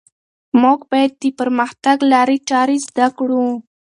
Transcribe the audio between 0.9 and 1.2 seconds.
باید